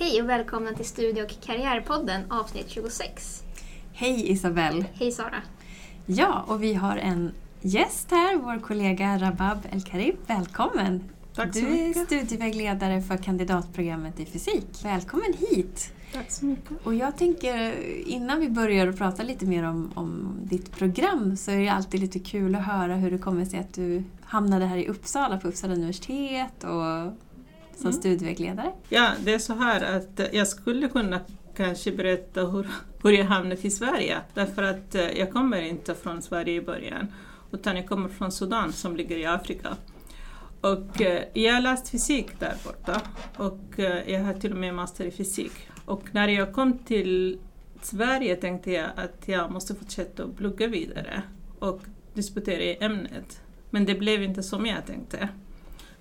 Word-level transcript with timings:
Hej 0.00 0.22
och 0.22 0.28
välkomna 0.28 0.72
till 0.72 0.84
Studie 0.84 1.22
och 1.22 1.34
karriärpodden 1.40 2.32
avsnitt 2.32 2.68
26. 2.68 3.42
Hej 3.92 4.30
Isabelle! 4.30 4.84
Hej 4.94 5.12
Sara! 5.12 5.42
Ja, 6.06 6.44
och 6.48 6.62
vi 6.62 6.74
har 6.74 6.96
en 6.96 7.32
gäst 7.60 8.10
här, 8.10 8.36
vår 8.36 8.60
kollega 8.60 9.18
Rabab 9.18 9.58
El-Karib. 9.72 10.16
Välkommen! 10.26 11.04
Tack 11.34 11.54
så 11.54 11.60
du 11.60 11.66
är 11.66 11.88
mycket. 11.88 12.06
studievägledare 12.06 13.02
för 13.02 13.16
kandidatprogrammet 13.16 14.20
i 14.20 14.26
fysik. 14.26 14.66
Välkommen 14.84 15.34
hit! 15.38 15.92
Tack 16.12 16.30
så 16.30 16.44
mycket. 16.44 16.86
Och 16.86 16.94
jag 16.94 17.16
tänker, 17.16 17.74
innan 18.08 18.40
vi 18.40 18.48
börjar 18.48 18.88
att 18.88 18.98
prata 18.98 19.22
lite 19.22 19.46
mer 19.46 19.64
om, 19.64 19.92
om 19.94 20.38
ditt 20.42 20.70
program 20.76 21.36
så 21.36 21.50
är 21.50 21.58
det 21.58 21.68
alltid 21.68 22.00
lite 22.00 22.18
kul 22.18 22.54
att 22.54 22.64
höra 22.64 22.94
hur 22.94 23.10
det 23.10 23.18
kommer 23.18 23.44
sig 23.44 23.60
att 23.60 23.74
du 23.74 24.02
hamnade 24.24 24.66
här 24.66 24.76
i 24.76 24.88
Uppsala, 24.88 25.38
på 25.38 25.48
Uppsala 25.48 25.74
universitet 25.74 26.64
och 26.64 27.12
som 27.78 27.88
Mm. 27.90 28.00
studievägledare. 28.00 28.72
Ja, 28.88 29.10
det 29.24 29.34
är 29.34 29.38
så 29.38 29.54
här 29.54 29.96
att 29.96 30.20
jag 30.32 30.48
skulle 30.48 30.88
kunna 30.88 31.20
kanske 31.56 31.92
berätta 31.92 32.46
hur, 32.46 32.66
hur 33.02 33.10
jag 33.10 33.24
hamnade 33.24 33.66
i 33.66 33.70
Sverige. 33.70 34.18
Därför 34.34 34.62
att 34.62 34.94
eh, 34.94 35.18
jag 35.18 35.32
kommer 35.32 35.62
inte 35.62 35.94
från 35.94 36.22
Sverige 36.22 36.54
i 36.54 36.60
början, 36.60 37.06
utan 37.52 37.76
jag 37.76 37.88
kommer 37.88 38.08
från 38.08 38.32
Sudan 38.32 38.72
som 38.72 38.96
ligger 38.96 39.16
i 39.16 39.26
Afrika. 39.26 39.76
Och 40.60 41.00
eh, 41.02 41.22
jag 41.34 41.54
har 41.54 41.60
läst 41.60 41.88
fysik 41.88 42.40
där 42.40 42.54
borta 42.64 43.00
och 43.36 43.78
eh, 43.78 44.12
jag 44.12 44.20
har 44.24 44.34
till 44.34 44.52
och 44.52 44.58
med 44.58 44.74
master 44.74 45.04
i 45.04 45.10
fysik. 45.10 45.52
Och 45.84 46.02
när 46.12 46.28
jag 46.28 46.52
kom 46.52 46.78
till 46.78 47.38
Sverige 47.82 48.36
tänkte 48.36 48.72
jag 48.72 48.90
att 48.96 49.28
jag 49.28 49.50
måste 49.50 49.74
fortsätta 49.74 50.24
att 50.24 50.36
plugga 50.36 50.66
vidare 50.66 51.22
och 51.58 51.80
disputera 52.14 52.62
i 52.62 52.78
ämnet. 52.80 53.40
Men 53.70 53.84
det 53.84 53.94
blev 53.94 54.22
inte 54.22 54.42
som 54.42 54.66
jag 54.66 54.86
tänkte. 54.86 55.28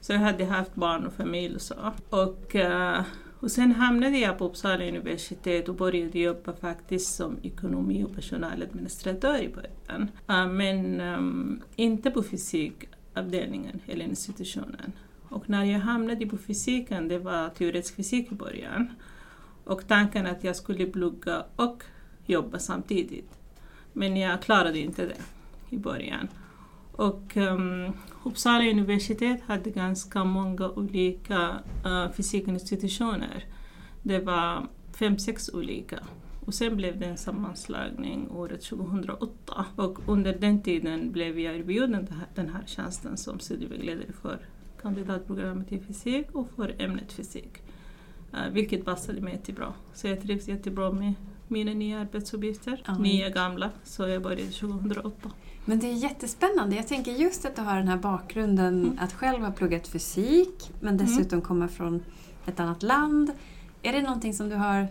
Så 0.08 0.14
jag 0.14 0.20
hade 0.20 0.46
haft 0.46 0.76
barn 0.76 1.06
och 1.06 1.14
familj 1.14 1.56
och 1.56 1.62
så. 1.62 1.76
Och, 2.10 2.56
eh, 2.56 3.04
och 3.40 3.52
sen 3.52 3.72
hamnade 3.72 4.18
jag 4.18 4.38
på 4.38 4.46
Uppsala 4.46 4.88
universitet 4.88 5.70
och 5.70 5.76
började 5.76 6.20
jobba 6.20 6.54
faktiskt 6.54 7.16
som 7.16 7.38
ekonomi 7.44 8.04
och 8.04 8.16
personaladministratör 8.16 9.42
i 9.42 9.50
början. 9.50 10.12
Eh, 10.28 10.48
men 10.48 11.02
eh, 11.02 11.64
inte 11.76 12.12
på 12.12 12.24
fysikavdelningen 12.24 13.80
eller 13.88 14.06
institutionen. 14.06 14.92
Och 15.30 15.50
när 15.50 15.64
jag 15.64 15.80
hamnade 15.80 16.26
på 16.26 16.38
fysiken, 16.38 17.08
det 17.08 17.20
var 17.20 17.50
teoretisk 17.50 17.96
fysik 17.96 18.32
i 18.32 18.36
början. 18.36 18.88
Och 19.64 19.88
tanken 19.88 20.26
att 20.26 20.44
jag 20.44 20.56
skulle 20.56 20.86
plugga 20.86 21.44
och 21.56 21.84
jobba 22.26 22.60
samtidigt. 22.60 23.40
Men 23.94 24.18
jag 24.18 24.42
klarade 24.42 24.80
inte 24.80 25.06
det 25.06 25.22
i 25.70 25.78
början. 25.78 26.28
Och 26.98 27.38
um, 27.38 27.94
Uppsala 28.24 28.70
universitet 28.70 29.42
hade 29.42 29.70
ganska 29.70 30.24
många 30.24 30.70
olika 30.70 31.60
uh, 31.86 32.12
fysikinstitutioner. 32.12 33.46
Det 34.04 34.20
var 34.20 34.68
fem, 35.00 35.20
sex 35.20 35.50
olika. 35.54 36.00
Och 36.46 36.54
sen 36.54 36.76
blev 36.76 37.00
det 37.00 37.06
en 37.06 37.18
sammanslagning 37.18 38.32
året 38.32 38.62
2008. 38.62 39.66
Och 39.76 40.00
under 40.08 40.34
den 40.34 40.62
tiden 40.62 41.12
blev 41.12 41.40
jag 41.40 41.56
erbjuden 41.56 41.92
den 41.92 42.08
här, 42.08 42.28
den 42.36 42.50
här 42.50 42.64
tjänsten 42.66 43.18
som 43.18 43.40
studievägledare 43.40 44.14
för 44.22 44.40
kandidatprogrammet 44.82 45.72
i 45.72 45.80
fysik 45.80 46.28
och 46.32 46.50
för 46.56 46.76
ämnet 46.82 47.12
fysik. 47.12 47.58
Uh, 48.34 48.54
vilket 48.54 48.86
passade 48.86 49.22
mig 49.22 49.34
jättebra. 49.34 49.74
Så 49.94 50.08
jag 50.08 50.22
trivs 50.22 50.48
jättebra 50.48 50.92
med 50.92 51.14
mina 51.48 51.74
nya 51.74 52.00
arbetsuppgifter. 52.00 52.84
Ja. 52.86 52.98
Nya 52.98 53.30
gamla. 53.30 53.70
Så 53.84 54.08
jag 54.08 54.22
började 54.22 54.52
2008. 54.52 55.32
Men 55.66 55.80
det 55.80 55.88
är 55.88 55.94
jättespännande. 55.94 56.76
Jag 56.76 56.88
tänker 56.88 57.12
just 57.12 57.46
att 57.46 57.56
du 57.56 57.62
har 57.62 57.78
den 57.78 57.88
här 57.88 57.98
bakgrunden 57.98 58.82
Mm. 58.86 59.00
att 59.00 59.14
själv 59.14 59.44
ha 59.44 59.52
pluggat 59.52 59.88
fysik 59.88 60.72
men 60.80 60.98
dessutom 60.98 61.42
komma 61.42 61.68
från 61.68 62.04
ett 62.46 62.60
annat 62.60 62.84
land. 62.84 63.32
Är 63.82 63.94
det 63.94 64.02
någonting 64.02 64.34
som 64.34 64.50
du 64.50 64.56
har 64.56 64.88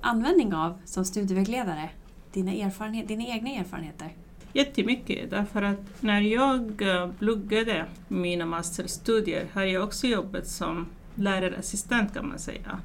användning 0.00 0.54
av 0.54 0.78
som 0.84 1.04
studievägledare? 1.04 1.90
Dina, 2.32 2.52
erfarenhet, 2.52 3.08
dina 3.08 3.24
egna 3.26 3.50
erfarenheter? 3.50 4.14
Jättemycket, 4.52 5.30
därför 5.30 5.62
att 5.62 6.02
när 6.02 6.20
jag 6.20 6.82
eh, 6.82 7.10
pluggade 7.18 7.86
mina 8.08 8.46
masterstudier 8.46 9.46
har 9.52 9.62
jag 9.62 9.84
också 9.84 10.06
jobbat 10.06 10.46
som 10.46 10.86
lärarassistent 11.14 12.14
kan 12.14 12.28
man 12.28 12.38
säga. 12.38 12.80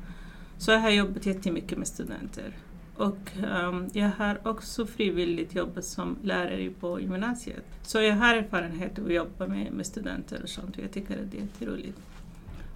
Så 0.58 0.72
jag 0.72 0.80
har 0.80 0.90
jobbat 0.90 1.26
jättemycket 1.26 1.78
med 1.78 1.88
studenter. 1.88 2.54
Och 2.98 3.32
ehm, 3.44 3.90
jag 3.94 4.10
har 4.18 4.48
också 4.48 4.86
frivilligt 4.86 5.56
jobbat 5.56 5.86
som 5.86 6.18
lärare 6.24 6.70
på 6.80 7.00
gymnasiet. 7.02 7.66
Så 7.82 8.02
jag 8.02 8.16
har 8.16 8.36
erfarenhet 8.36 9.00
av 9.00 9.06
att 9.06 9.14
jobba 9.14 9.48
med, 9.48 9.72
med 9.72 9.86
studenter 9.86 10.40
och 10.44 10.50
sånt 10.50 10.78
och 10.78 10.84
jag 10.84 10.92
tycker 10.92 11.14
att 11.14 11.32
det 11.32 11.38
är 11.38 11.42
jätteroligt. 11.42 12.00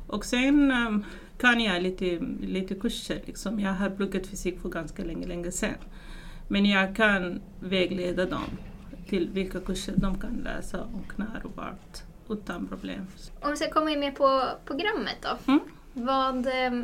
Och 0.07 0.25
sen 0.25 0.72
ehm, 0.72 1.03
kan 1.38 1.59
jag 1.59 1.84
lite, 1.84 2.19
lite 2.41 2.75
kurser. 2.75 3.22
Liksom. 3.25 3.59
Jag 3.59 3.74
har 3.74 3.90
pluggat 3.90 4.28
fysik 4.28 4.62
för 4.62 4.69
ganska 4.69 5.03
länge, 5.03 5.28
länge 5.28 5.52
sedan. 5.52 5.75
Men 6.47 6.66
jag 6.66 6.96
kan 6.96 7.41
vägleda 7.59 8.25
dem 8.25 8.50
till 9.09 9.30
vilka 9.30 9.59
kurser 9.59 9.94
de 9.97 10.19
kan 10.19 10.34
läsa 10.44 10.81
och 10.81 11.19
när 11.19 11.41
och 11.44 11.57
vart 11.57 12.03
utan 12.30 12.68
problem. 12.68 13.07
Om 13.41 13.51
vi 13.51 13.57
ska 13.57 13.72
komma 13.72 13.91
in 13.91 14.00
mer 14.00 14.12
på 14.12 14.44
programmet 14.66 15.18
då. 15.22 15.51
Mm. 15.51 15.59
Vad, 15.94 16.47
eh, 16.47 16.84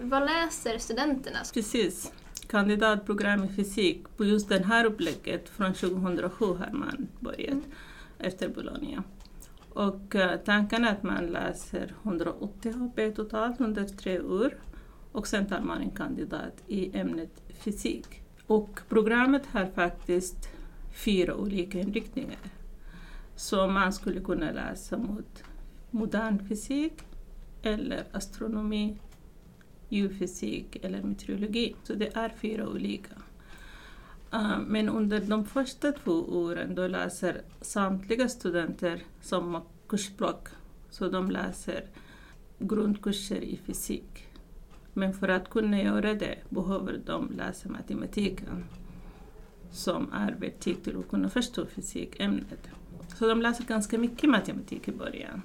vad 0.00 0.24
läser 0.24 0.78
studenterna? 0.78 1.38
Precis. 1.54 2.12
Kandidatprogram 2.54 3.44
i 3.44 3.48
fysik 3.48 4.16
på 4.16 4.24
just 4.24 4.48
det 4.48 4.64
här 4.64 4.84
upplägget 4.84 5.48
från 5.48 5.74
2007 5.74 6.46
har 6.46 6.70
man 6.72 7.08
börjat 7.20 7.50
Mm. 7.52 7.62
efter 8.18 8.48
Bologna. 8.48 9.02
Och 9.68 10.14
eh, 10.14 10.40
tanken 10.44 10.84
är 10.84 10.92
att 10.92 11.02
man 11.02 11.26
läser 11.26 11.94
180 12.02 12.72
HP 12.72 13.16
totalt 13.16 13.60
under 13.60 13.84
tre 13.84 14.20
år 14.20 14.56
och 15.12 15.26
sen 15.26 15.46
tar 15.46 15.60
man 15.60 15.80
en 15.80 15.90
kandidat 15.90 16.62
i 16.66 16.98
ämnet 16.98 17.42
fysik. 17.58 18.22
Och 18.46 18.80
programmet 18.88 19.46
har 19.46 19.66
faktiskt 19.66 20.48
fyra 20.92 21.34
olika 21.34 21.78
inriktningar. 21.80 22.44
Så 23.36 23.66
man 23.66 23.92
skulle 23.92 24.20
kunna 24.20 24.52
läsa 24.52 24.98
mot 24.98 25.44
modern 25.90 26.48
fysik 26.48 26.92
eller 27.62 28.04
astronomi, 28.12 28.98
geofysik 29.94 30.76
eller 30.84 31.02
meteorologi. 31.02 31.76
Så 31.82 31.94
det 31.94 32.16
är 32.16 32.28
fyra 32.28 32.68
olika. 32.68 33.14
Eh, 34.32 34.58
men 34.66 34.88
under 34.88 35.20
de 35.20 35.44
första 35.44 35.92
två 35.92 36.12
åren 36.12 36.74
då 36.74 36.86
läser 36.86 37.42
samtliga 37.60 38.28
studenter 38.28 39.02
samma 39.20 39.62
kursblock. 39.88 40.48
Så 40.90 41.08
de 41.08 41.30
läser 41.30 41.84
grundkurser 42.58 43.40
i 43.40 43.56
fysik. 43.56 44.28
Men 44.92 45.14
för 45.14 45.28
att 45.28 45.50
kunna 45.50 45.82
göra 45.82 46.14
det 46.14 46.38
behöver 46.48 47.00
de 47.06 47.32
läsa 47.36 47.68
matematiken 47.68 48.64
som 49.70 50.12
är 50.12 50.32
verktyg 50.32 50.82
till 50.82 50.98
att 50.98 51.08
kunna 51.08 51.28
förstå 51.28 51.66
fysikämnet. 51.66 52.68
Så 53.14 53.28
de 53.28 53.42
läser 53.42 53.64
ganska 53.64 53.98
mycket 53.98 54.30
matematik 54.30 54.88
i 54.88 54.92
början. 54.92 55.42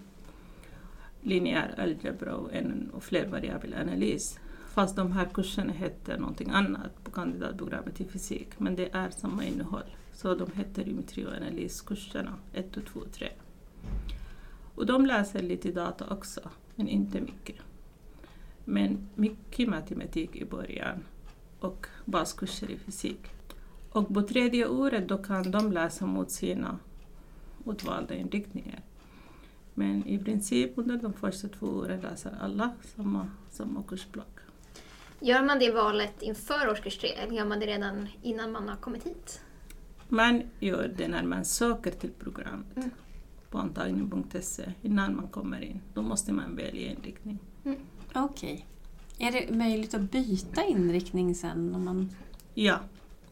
Linjär 1.21 1.75
algebra 1.77 2.35
och, 2.35 2.53
en 2.53 2.89
och 2.93 3.03
flervariabel 3.03 3.73
analys. 3.73 4.39
Fast 4.69 4.95
de 4.95 5.11
här 5.11 5.25
kurserna 5.33 5.73
heter 5.73 6.17
någonting 6.17 6.49
annat 6.49 7.03
på 7.03 7.11
kandidatprogrammet 7.11 8.01
i 8.01 8.05
fysik, 8.05 8.59
men 8.59 8.75
det 8.75 8.89
är 8.95 9.09
samma 9.09 9.45
innehåll. 9.45 9.95
Så 10.13 10.35
de 10.35 10.51
heter 10.51 10.83
geometri 10.83 11.25
och 11.25 11.33
analyskurserna 11.33 12.33
1, 12.53 12.71
2 12.93 12.99
och 12.99 13.11
3. 13.11 13.29
Och 14.75 14.85
de 14.85 15.05
läser 15.05 15.41
lite 15.41 15.71
data 15.71 16.05
också, 16.09 16.49
men 16.75 16.87
inte 16.87 17.21
mycket. 17.21 17.55
Men 18.65 19.09
mycket 19.15 19.69
matematik 19.69 20.35
i 20.35 20.45
början 20.45 21.03
och 21.59 21.87
baskurser 22.05 22.71
i 22.71 22.77
fysik. 22.77 23.19
Och 23.91 24.13
på 24.13 24.21
tredje 24.21 24.67
året 24.67 25.07
då 25.07 25.17
kan 25.17 25.51
de 25.51 25.71
läsa 25.71 26.05
mot 26.05 26.31
sina 26.31 26.79
utvalda 27.65 28.15
inriktningar. 28.15 28.81
Men 29.79 30.07
i 30.07 30.17
princip 30.19 30.71
under 30.75 30.97
de 30.97 31.13
första 31.13 31.47
två 31.47 31.65
åren 31.67 32.01
läser 32.01 32.37
alla 32.41 32.71
samma, 32.95 33.27
samma 33.49 33.83
kursblock. 33.83 34.39
Gör 35.19 35.43
man 35.43 35.59
det 35.59 35.71
valet 35.71 36.21
inför 36.21 36.69
årskurs 36.71 36.97
tre 36.97 37.09
eller 37.09 37.33
gör 37.33 37.45
man 37.45 37.59
det 37.59 37.65
redan 37.65 38.07
innan 38.21 38.51
man 38.51 38.69
har 38.69 38.75
kommit 38.75 39.03
hit? 39.07 39.41
Man 40.09 40.41
gör 40.59 40.93
det 40.97 41.07
när 41.07 41.23
man 41.23 41.45
söker 41.45 41.91
till 41.91 42.09
programmet 42.19 42.77
Mm. 42.77 42.89
på 43.49 43.57
antagning.se 43.57 44.73
innan 44.81 45.15
man 45.15 45.27
kommer 45.27 45.61
in. 45.61 45.81
Då 45.93 46.01
måste 46.01 46.33
man 46.33 46.55
välja 46.55 46.91
inriktning. 46.91 47.39
Okej. 48.15 48.65
Är 49.17 49.31
det 49.31 49.55
möjligt 49.55 49.93
att 49.93 50.11
byta 50.11 50.63
inriktning 50.65 51.35
sen? 51.35 51.75
Om 51.75 51.85
man, 51.85 52.09
Ja, 52.53 52.79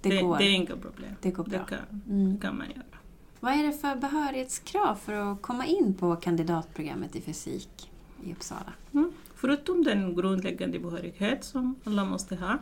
det, 0.01 0.09
det, 0.09 0.21
går? 0.21 0.37
det 0.37 0.43
är 0.43 0.51
inga 0.53 0.75
problem. 0.77 1.11
det 1.21 1.31
går 1.31 1.43
Det 1.43 1.49
bra. 1.49 1.65
kan, 1.65 2.01
Mm. 2.09 2.33
det 2.35 2.41
kan 2.41 2.57
man 2.57 2.67
göra. 2.67 2.96
Vad 3.39 3.53
är 3.53 3.63
det 3.63 3.73
för 3.73 3.95
behörighetskrav 3.95 4.95
för 4.95 5.13
att 5.13 5.41
komma 5.41 5.65
in 5.65 5.93
på 5.93 6.15
kandidatprogrammet 6.15 7.15
i 7.15 7.21
fysik 7.21 7.91
i 8.23 8.33
Uppsala? 8.33 8.73
Mm. 8.93 9.11
Förutom 9.35 9.83
den 9.83 10.15
grundläggande 10.15 10.79
behörighet 10.79 11.43
som 11.43 11.75
alla 11.83 12.05
måste 12.05 12.35
ha, 12.35 12.59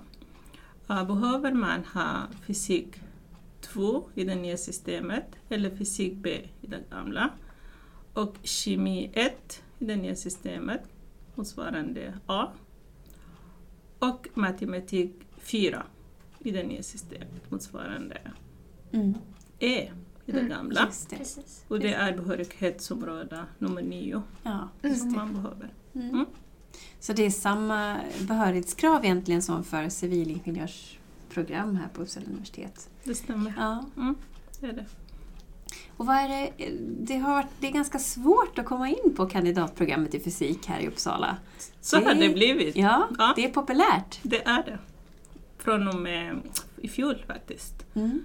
äh, 0.90 1.08
behöver 1.08 1.52
man 1.52 1.84
ha 1.94 2.22
fysik 2.46 3.02
2 3.62 4.04
i 4.16 4.24
det 4.24 4.36
nya 4.36 4.58
systemet 4.58 5.26
eller 5.50 5.76
fysik 5.76 6.14
B 6.14 6.30
i 6.62 6.68
det 6.68 6.84
gamla 6.92 7.30
och 8.14 8.36
kemi 8.44 9.12
1 9.14 9.64
i 9.80 9.86
det 9.86 9.96
nya 9.96 10.16
systemet 10.16 10.82
motsvarande 11.36 12.14
A 12.26 12.48
och 14.00 14.28
matematik 14.34 15.12
4 15.38 15.84
i 16.40 16.52
det 16.52 16.64
nya 16.64 16.84
systemet, 16.84 17.52
motsvarande 17.52 18.22
Mm. 18.92 19.14
E 19.60 19.92
i 20.26 20.32
det 20.32 20.40
Mm, 20.40 20.50
gamla. 20.52 20.88
Det. 21.10 21.38
Och 21.68 21.80
det 21.80 21.94
är 21.94 22.18
behörighetsområde 22.18 23.44
nummer 23.60 23.82
9 23.82 24.24
Ja, 24.44 24.70
som 24.98 25.14
man 25.14 25.34
behöver. 25.34 25.70
Mm. 25.96 26.10
Mm. 26.10 26.26
Så 27.00 27.14
det 27.14 27.26
är 27.26 27.30
samma 27.30 27.98
behörighetskrav 28.28 29.06
egentligen 29.06 29.42
som 29.42 29.64
för 29.64 29.90
civilingenjörsprogram 29.90 31.76
här 31.76 31.88
på 31.94 32.02
Uppsala 32.02 32.26
universitet? 32.26 32.90
Det 33.04 33.16
stämmer. 33.16 33.54
Ja. 33.58 33.86
Mm, 33.98 34.16
det 34.60 34.68
är 34.68 34.74
det. 34.74 34.86
Och 35.98 36.06
vad 36.06 36.16
är 36.16 36.30
det, 36.30 36.52
det, 37.00 37.18
har 37.18 37.46
det 37.60 37.68
är 37.68 37.72
ganska 37.72 38.00
svårt 38.00 38.60
att 38.60 38.66
komma 38.66 38.90
in 38.90 39.16
på 39.16 39.26
kandidatprogrammet 39.26 40.14
i 40.16 40.20
fysik 40.20 40.68
här 40.68 40.80
i 40.80 40.88
Uppsala. 40.88 41.38
Så 41.82 41.98
har 41.98 42.14
Det- 42.16 42.28
det 42.28 42.34
blivit. 42.34 42.76
Ja, 42.76 43.08
Ja. 43.18 43.34
det 43.36 43.46
är 43.46 43.50
populärt. 43.50 44.20
Det 44.24 44.44
är 44.48 44.64
det. 44.64 44.80
Från 45.58 45.88
och 45.88 45.96
med 45.96 46.42
i 46.78 46.88
fjol 46.88 47.24
faktiskt. 47.28 47.86
Mm. 47.96 48.22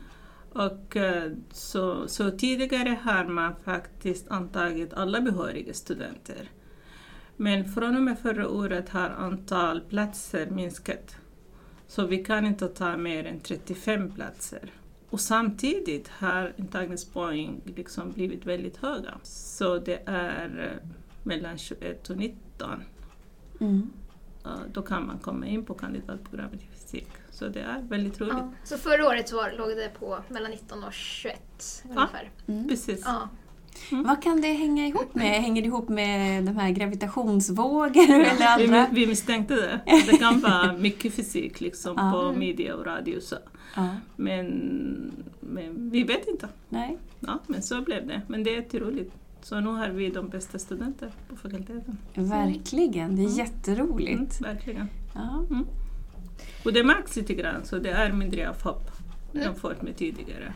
Och 0.53 0.97
eh, 0.97 1.33
så, 1.51 2.09
så 2.09 2.31
tidigare 2.31 2.99
har 3.03 3.25
man 3.25 3.55
faktiskt 3.65 4.29
antagit 4.29 4.95
alla 4.95 5.21
behöriga 5.21 5.75
studenter. 5.75 6.51
Men 7.37 7.73
från 7.73 7.97
och 7.97 8.03
med 8.03 8.19
förra 8.19 8.49
året 8.49 8.89
har 8.89 9.11
antal 9.11 9.81
platser 9.81 10.51
minskat. 10.51 11.17
Så 11.87 12.07
vi 12.07 12.25
kan 12.25 12.47
inte 12.47 12.69
ta 12.69 12.97
mer 12.97 13.25
än 13.25 13.41
35 13.41 14.13
platser. 14.13 14.73
Och 15.11 15.21
samtidigt 15.21 16.09
har 16.09 16.53
intagningspoäng 16.57 17.61
liksom 17.65 18.13
blivit 18.13 18.47
väldigt 18.47 18.77
höga. 18.77 19.15
Så 19.23 19.79
det 19.79 20.03
är 20.07 20.81
eh, 20.83 20.89
mellan 21.23 21.59
21 21.59 22.11
och 22.11 22.17
19. 22.17 22.83
Mm. 23.61 23.91
Då 24.73 24.83
kan 24.83 25.07
man 25.07 25.19
komma 25.19 25.47
in 25.47 25.65
på 25.65 25.75
kandidatprogrammet 25.75 26.63
i 26.63 26.67
fysik. 26.67 27.09
Så 27.31 27.49
det 27.49 27.61
är 27.61 27.83
väldigt 27.89 28.21
roligt. 28.21 28.35
Ja. 28.39 28.53
Så 28.65 28.77
förra 28.79 29.07
året 29.09 29.29
så 29.29 29.37
var, 29.37 29.53
låg 29.59 29.69
det 29.69 29.91
på 29.99 30.19
mellan 30.29 30.51
19 30.51 30.85
och 30.85 30.93
21 30.93 31.83
ungefär. 31.85 32.31
Mm. 32.47 32.69
Precis. 32.69 33.03
Ja. 33.05 33.29
Vad 33.91 34.23
kan 34.23 34.41
det 34.41 34.53
hänga 34.53 34.87
ihop 34.87 35.15
med? 35.15 35.41
Hänger 35.43 35.63
det 35.63 35.69
ihop 35.69 35.89
med 35.89 36.45
de 36.45 36.57
här 36.57 36.71
gravitationsvågor 36.71 38.11
eller 38.11 38.59
Vi, 38.59 38.65
andra? 38.65 38.87
vi 38.93 39.07
misstänkte 39.07 39.55
det. 39.55 39.81
Det 40.11 40.17
kan 40.19 40.41
vara 40.41 40.73
mycket 40.73 41.15
fysik 41.15 41.61
liksom 41.61 41.95
Ja. 41.97 42.13
på 42.13 42.19
Mm. 42.29 42.39
media 42.39 42.75
och 42.77 42.87
radio. 42.87 43.21
Så. 43.21 43.37
Ja, 43.77 43.89
Men, 44.17 44.47
men 45.41 45.91
vi 45.91 46.03
vet 46.03 46.29
inte. 46.29 46.49
nej. 46.69 46.99
Ja, 47.21 47.39
men 47.47 47.63
så 47.63 47.81
blev 47.83 48.07
det. 48.07 48.23
Men 48.29 48.45
det 48.45 48.51
är 48.51 48.55
jätteroligt. 48.57 49.15
Så 49.43 49.61
nu 49.61 49.69
har 49.71 49.89
vi 49.89 50.11
de 50.11 50.29
bästa 50.29 50.59
studenter 50.59 51.13
på 51.29 51.37
fakulteten. 51.37 51.99
Verkligen, 52.15 53.17
det 53.17 53.23
är 53.23 53.27
Mm. 53.27 53.37
jätteroligt. 53.39 54.41
Mm, 54.41 54.55
verkligen. 54.55 54.87
Ja. 55.15 55.45
Och 56.65 56.73
det 56.73 56.85
märks 56.85 57.17
lite 57.17 57.35
grann, 57.35 57.65
så 57.65 57.79
det 57.79 57.91
är 57.91 58.13
mindre 58.13 58.49
av 58.51 58.63
hopp 58.63 58.91
Mm. 59.35 59.43
jämfört 59.43 59.83
med 59.83 59.97
tidigare. 59.97 60.55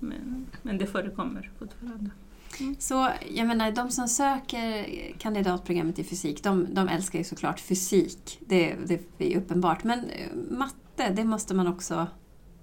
Men, 0.00 0.46
men 0.62 0.78
det 0.78 0.86
förekommer 0.86 1.50
fortfarande. 1.58 2.10
Så 2.78 3.08
jag 3.30 3.46
menar, 3.46 3.70
de 3.72 3.90
som 3.90 4.08
söker 4.08 4.86
kandidatprogrammet 5.18 5.98
i 5.98 6.04
fysik, 6.04 6.42
de, 6.42 6.74
de 6.74 6.88
älskar 6.88 7.18
ju 7.18 7.24
såklart 7.24 7.60
fysik. 7.60 8.38
Det, 8.46 8.76
det 8.86 9.32
är 9.34 9.38
uppenbart. 9.38 9.84
Men 9.84 9.98
eh, 10.10 10.28
matte, 10.50 11.12
det 11.16 11.24
måste 11.24 11.54
man 11.54 11.66
också 11.66 12.06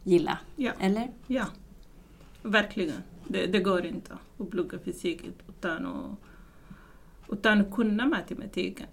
gilla, 0.04 0.38
Ja. 0.56 0.72
eller? 0.80 1.12
Ja, 1.28 1.46
verkligen. 2.42 3.04
Det, 3.28 3.46
det 3.46 3.60
går 3.60 3.86
inte 3.86 4.18
att 4.40 4.50
plugga 4.50 4.80
fysik 4.80 5.22
utan 5.50 5.86
att, 5.86 6.18
utan 7.32 7.62
att 7.62 7.72
kunna 7.72 8.06
matematiken. 8.06 8.88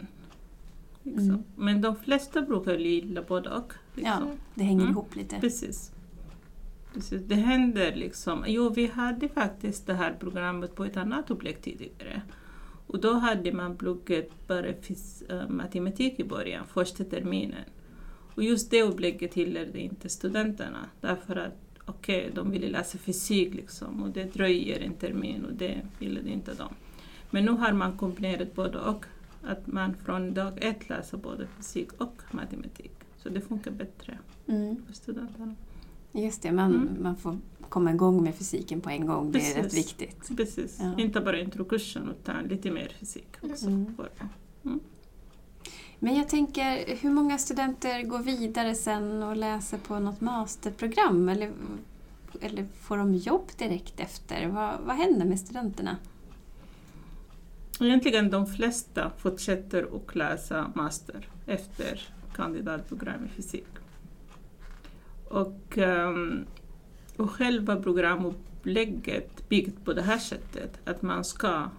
Liksom. 1.03 1.29
Mm. 1.29 1.43
Men 1.57 1.81
de 1.81 1.97
flesta 1.97 2.43
brukar 2.43 2.79
gilla 2.79 3.23
både 3.23 3.51
och. 3.51 3.73
Liksom. 3.95 4.29
Ja, 4.29 4.37
det 4.55 4.65
hänger 4.65 4.81
Mm. 4.81 4.93
ihop 4.93 5.17
lite. 5.17 5.41
Precis. 5.41 5.93
Precis. 6.95 7.23
Det 7.23 7.35
händer 7.35 7.95
liksom. 7.95 8.45
Jo, 8.47 8.69
vi 8.69 8.87
hade 8.87 9.29
faktiskt 9.29 9.87
det 9.87 9.95
här 9.95 10.17
programmet 10.21 10.75
på 10.75 10.85
ett 10.85 10.97
annat 10.97 11.31
upplägg 11.31 11.63
tidigare. 11.63 12.23
Och 12.87 13.01
då 13.01 13.13
hade 13.13 13.53
man 13.53 13.77
pluggat 13.77 14.29
bara 14.47 14.67
äh, 14.69 15.49
matematik 15.49 16.21
i 16.21 16.25
början, 16.25 16.67
första 16.67 17.05
terminen. 17.05 17.65
Och 18.35 18.43
just 18.43 18.71
det 18.71 18.83
upplägget 18.83 19.37
gillade 19.37 19.81
inte 19.81 20.09
studenterna. 20.09 20.79
Därför 21.01 21.37
att 21.37 21.79
okej, 21.85 22.31
de 22.35 22.51
ville 22.51 22.69
läsa 22.69 22.99
fysik 22.99 23.55
liksom 23.55 24.03
och 24.03 24.11
det 24.11 24.35
dröjer 24.35 24.81
en 24.81 24.95
termin 24.95 25.45
och 25.45 25.53
det 25.55 25.75
gillade 25.99 26.31
inte 26.31 26.55
de. 26.55 26.69
Men 27.31 27.45
nu 27.45 27.51
har 27.53 27.73
man 27.73 27.97
kombinerat 27.97 28.55
både 28.55 28.79
och. 28.79 29.05
Att 29.43 29.67
man 29.67 29.95
från 29.97 30.35
dag 30.35 30.65
ett 30.65 30.89
läser 30.89 31.17
både 31.19 31.47
fysik 31.57 31.93
och 31.93 32.23
matematik. 32.31 32.93
Så 33.17 33.29
det 33.29 33.41
funkar 33.41 33.71
bättre 33.71 34.19
Mm. 34.47 34.77
för 34.87 34.93
studenterna. 34.93 35.55
Just 36.13 36.43
det, 36.43 36.53
man, 36.53 36.75
Mm. 36.75 37.03
man 37.03 37.17
får 37.17 37.39
komma 37.69 37.91
igång 37.91 38.23
med 38.23 38.35
fysiken 38.35 38.81
på 38.81 38.91
en 38.91 39.07
gång. 39.07 39.33
Det 39.33 39.39
är 39.39 39.55
rätt 39.55 39.63
Precis. 39.63 39.79
viktigt. 39.79 40.37
Precis. 40.37 40.79
Ja. 40.81 40.95
Inte 40.99 41.21
bara 41.21 41.41
introkursen 41.41 42.09
utan 42.11 42.45
lite 42.45 42.71
mer 42.71 42.89
fysik 43.01 43.29
också. 43.43 43.67
Mm. 43.67 43.95
För- 43.97 44.09
Men 45.99 46.15
jag 46.17 46.29
tänker, 46.29 46.97
hur 46.97 47.11
många 47.11 47.39
studenter 47.39 48.03
går 48.03 48.19
vidare 48.19 48.75
sen 48.75 49.23
och 49.23 49.37
läser 49.37 49.79
på 49.79 49.99
något 49.99 50.21
masterprogram? 50.21 51.29
Eller, 51.29 51.53
eller 52.41 52.67
får 52.81 52.97
de 52.97 53.15
jobb 53.15 53.49
direkt 53.59 54.01
efter? 54.01 54.47
Vad, 54.47 54.81
vad 54.87 54.97
händer 54.97 55.25
med 55.27 55.41
studenterna? 55.41 55.97
Egentligen 57.81 58.31
de 58.31 58.47
flesta 58.47 59.11
fortsätter 59.19 59.87
att 59.97 60.15
läsa 60.15 60.73
master 60.75 61.29
efter 61.47 62.01
kandidatprogram 62.35 63.25
i 63.25 63.29
fysik. 63.29 63.67
Och, 65.29 65.79
ehm, 65.79 66.45
och 67.17 67.31
själva 67.31 67.77
programupplägget 67.77 69.49
byggt 69.49 69.85
på 69.85 69.93
det 69.93 70.03
här 70.03 70.19
sättet, 70.19 70.81
att 70.89 71.03
man 71.03 71.25
ska 71.25 71.71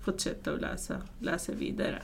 fortsätta 0.00 0.52
att 0.52 0.60
läsa, 0.60 0.96
läsa 1.18 1.52
vidare. 1.52 2.02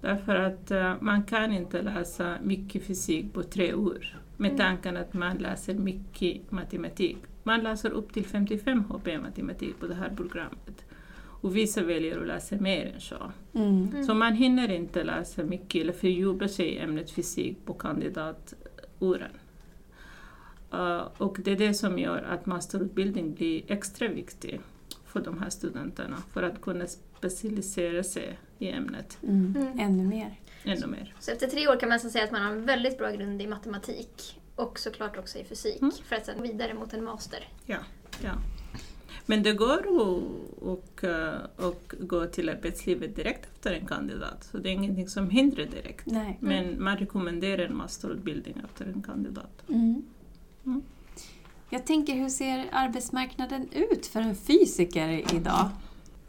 Därför 0.00 0.34
att 0.36 0.70
eh, 0.70 0.94
man 1.00 1.22
kan 1.22 1.52
inte 1.52 1.82
läsa 1.82 2.36
mycket 2.42 2.84
fysik 2.86 3.32
på 3.32 3.42
tre 3.42 3.74
år 3.74 4.16
med 4.36 4.50
Mm. 4.50 4.58
tanken 4.58 4.96
att 4.96 5.14
man 5.14 5.36
läser 5.36 5.74
mycket 5.74 6.50
matematik. 6.50 7.18
Man 7.42 7.60
läser 7.62 7.90
upp 7.90 8.12
till 8.12 8.24
55 8.24 8.84
HP 8.84 9.18
matematik 9.18 9.80
på 9.80 9.86
det 9.86 9.94
här 9.94 10.12
programmet. 10.16 10.84
Och 11.44 11.56
vissa 11.56 11.82
väljer 11.82 12.20
att 12.20 12.26
läsa 12.26 12.56
mer 12.56 12.86
än 12.94 13.00
så. 13.00 13.32
Mm. 13.54 13.88
Mm. 13.92 14.04
Så 14.04 14.14
man 14.14 14.34
hinner 14.34 14.70
inte 14.70 15.04
läsa 15.04 15.42
mycket 15.42 15.82
eller 15.82 15.92
fördjupa 15.92 16.48
sig 16.48 16.66
i 16.66 16.78
ämnet 16.78 17.10
fysik 17.10 17.56
på 17.64 17.74
kandidatåren. 17.74 19.30
Uh, 20.74 21.02
och 21.18 21.36
det 21.44 21.50
är 21.52 21.56
det 21.56 21.74
som 21.74 21.98
gör 21.98 22.22
att 22.22 22.46
masterutbildning 22.46 23.34
blir 23.34 23.62
extra 23.72 24.08
viktig 24.08 24.60
för 25.06 25.20
de 25.20 25.38
här 25.42 25.50
studenterna 25.50 26.16
för 26.32 26.42
att 26.42 26.60
kunna 26.60 26.86
specialisera 26.86 28.02
sig 28.02 28.38
i 28.58 28.68
ämnet 28.68 29.18
Mm. 29.22 29.54
Mm. 29.56 29.78
Ännu 29.78 30.04
mer. 30.08 30.40
ännu 30.64 30.86
mer. 30.86 31.14
Så 31.20 31.30
efter 31.32 31.46
tre 31.46 31.68
år 31.68 31.80
kan 31.80 31.88
man 31.88 32.00
säga 32.00 32.24
att 32.24 32.32
man 32.32 32.42
har 32.42 32.52
en 32.52 32.64
väldigt 32.66 32.98
bra 32.98 33.10
grund 33.10 33.42
i 33.42 33.46
matematik 33.46 34.40
och 34.54 34.78
såklart 34.78 35.16
också 35.16 35.38
i 35.38 35.44
fysik 35.44 35.82
Mm. 35.82 35.92
för 36.04 36.16
att 36.16 36.26
sen 36.26 36.36
gå 36.36 36.42
vidare 36.42 36.74
mot 36.74 36.92
en 36.92 37.04
master. 37.04 37.48
Ja. 37.66 37.78
Men 39.26 39.42
det 39.42 39.52
går 39.52 39.78
att 39.78 40.22
och, 40.62 41.04
och 41.56 41.94
gå 42.00 42.26
till 42.26 42.48
arbetslivet 42.48 43.16
direkt 43.16 43.46
efter 43.54 43.72
en 43.72 43.86
kandidat, 43.86 44.48
så 44.50 44.58
det 44.58 44.68
är 44.68 44.72
ingenting 44.72 45.08
som 45.08 45.30
hindrar 45.30 45.64
direkt. 45.64 46.06
Nej. 46.06 46.38
Men 46.40 46.82
man 46.82 46.96
rekommenderar 46.96 47.64
en 47.64 47.76
masterutbildning 47.76 48.62
efter 48.64 48.84
en 48.84 49.02
kandidat. 49.02 49.62
Mm. 49.68 50.02
Mm. 50.66 50.82
Jag 51.70 51.86
tänker, 51.86 52.14
hur 52.14 52.28
ser 52.28 52.66
arbetsmarknaden 52.72 53.68
ut 53.72 54.06
för 54.06 54.20
en 54.20 54.36
fysiker 54.36 55.34
idag? 55.34 55.70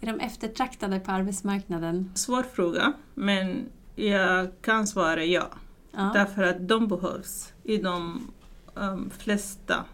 Är 0.02 0.08
de 0.08 0.20
eftertraktade 0.20 1.00
på 1.00 1.12
arbetsmarknaden? 1.12 2.12
Svår 2.16 2.44
fråga, 2.44 2.94
men 3.14 3.66
jag 3.96 4.62
kan 4.62 4.88
svara 4.88 5.24
ja. 5.24 5.48
Ja. 5.92 6.12
Därför 6.14 6.44
att 6.44 6.68
de 6.68 6.88
behövs 6.88 7.54
i 7.64 7.78
de 7.78 8.32
um, 8.74 9.10
flesta 9.10 9.86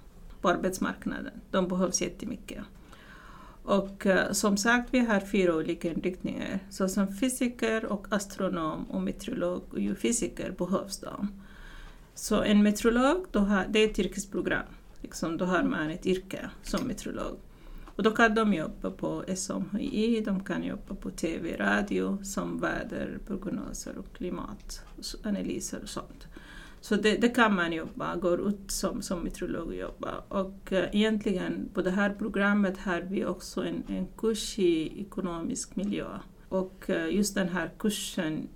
på 0.41 0.49
arbetsmarknaden. 0.49 1.41
De 1.51 1.67
behövs 1.67 2.01
jättemycket. 2.01 2.63
Och 3.63 4.05
eh, 4.05 4.31
som 4.31 4.57
sagt, 4.57 4.93
vi 4.93 4.99
har 4.99 5.19
fyra 5.19 5.55
olika 5.55 5.91
inriktningar. 5.91 6.59
Så 6.69 6.89
som 6.89 7.15
fysiker 7.15 7.85
och 7.85 8.07
astronom 8.09 8.83
och 8.91 9.01
meteorolog 9.01 9.61
och 9.69 9.79
geofysiker 9.79 10.51
behövs 10.51 10.99
de. 10.99 11.41
Så 12.13 12.41
en 12.41 12.63
meteorolog, 12.63 13.25
då 13.31 13.39
har, 13.39 13.65
det 13.69 13.79
är 13.79 13.89
ett 13.89 13.99
yrkesprogram. 13.99 14.65
Liksom, 15.01 15.37
då 15.37 15.45
har 15.45 15.63
man 15.63 15.89
ett 15.89 16.05
yrke 16.05 16.49
som 16.63 16.87
meteorolog. 16.87 17.37
Och 17.95 18.03
då 18.03 18.11
kan 18.11 18.35
de 18.35 18.53
jobba 18.53 18.91
på 18.91 19.23
SMHI, 19.35 20.21
de 20.25 20.43
kan 20.43 20.63
jobba 20.63 20.95
på 20.95 21.09
TV, 21.09 21.57
radio 21.57 22.23
som 22.23 22.59
väderprognoser 22.59 23.97
och 23.97 24.13
klimatanalyser 24.17 25.79
och 25.83 25.89
sånt. 25.89 26.27
Så 26.81 26.95
det, 26.95 27.17
det 27.17 27.29
kan 27.29 27.55
man 27.55 27.73
jobba, 27.73 28.15
går 28.15 28.47
ut 28.47 28.71
som, 28.71 29.01
som 29.01 29.19
meteorolog 29.19 29.67
och 29.67 29.75
jobba. 29.75 30.23
Och 30.27 30.73
eh, 30.73 30.89
egentligen 30.91 31.69
på 31.73 31.81
det 31.81 31.91
här 31.91 32.09
programmet 32.09 32.77
har 32.77 33.01
vi 33.01 33.25
också 33.25 33.63
en, 33.63 33.83
en 33.87 34.07
kurs 34.17 34.59
i 34.59 35.01
ekonomisk 35.01 35.75
miljö. 35.75 36.07
Och 36.49 36.89
eh, 36.89 37.15
just 37.15 37.35
den 37.35 37.49
här 37.49 37.71
kursen 37.77 38.47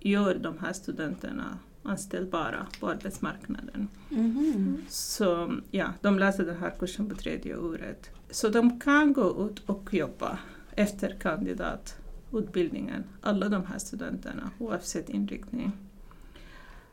gör 0.00 0.34
de 0.34 0.58
här 0.58 0.72
studenterna 0.72 1.58
anställbara 1.82 2.66
på 2.80 2.88
arbetsmarknaden. 2.88 3.88
Mhm. 4.08 4.82
Så 4.88 5.56
ja, 5.70 5.92
de 6.00 6.18
läser 6.18 6.44
den 6.44 6.56
här 6.56 6.74
kursen 6.78 7.08
på 7.08 7.14
tredje 7.14 7.56
året. 7.56 8.10
Så 8.30 8.48
de 8.48 8.80
kan 8.80 9.12
gå 9.12 9.48
ut 9.50 9.68
och 9.68 9.94
jobba 9.94 10.38
efter 10.70 11.16
kandidatutbildningen, 11.20 13.04
alla 13.20 13.48
de 13.48 13.66
här 13.66 13.78
studenterna, 13.78 14.50
oavsett 14.58 15.08
inriktning. 15.08 15.72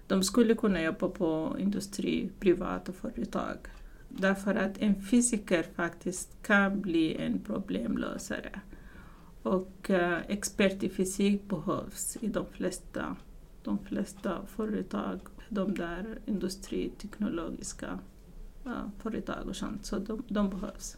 De 0.07 0.23
skulle 0.23 0.55
kunna 0.55 0.81
jobba 0.81 1.09
på 1.09 1.55
industri, 1.59 2.29
privata 2.39 2.93
företag. 2.93 3.57
Därför 4.09 4.55
att 4.55 4.77
en 4.77 5.01
fysiker 5.01 5.63
faktiskt 5.75 6.43
kan 6.43 6.81
bli 6.81 7.15
en 7.15 7.39
problemlösare. 7.39 8.59
Och 9.43 9.89
eh, 9.89 10.19
expert 10.27 10.83
i 10.83 10.89
fysik 10.89 11.43
behövs 11.43 12.17
i 12.21 12.27
de 12.27 12.45
flesta, 12.45 13.15
de 13.63 13.79
flesta 13.79 14.45
företag, 14.45 15.19
de 15.49 15.73
där 15.73 16.19
industriteknologiska 16.25 17.99
ja, 18.63 18.91
företag 18.99 19.47
och 19.47 19.55
sånt, 19.55 19.85
så 19.85 19.99
de, 19.99 20.23
de 20.27 20.49
behövs. 20.49 20.97